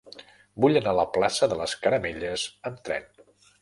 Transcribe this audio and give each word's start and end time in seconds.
Vull 0.65 0.79
anar 0.81 0.93
a 0.95 0.99
la 1.01 1.05
plaça 1.19 1.51
de 1.53 1.61
les 1.61 1.79
Caramelles 1.85 2.51
amb 2.71 2.85
tren. 2.91 3.11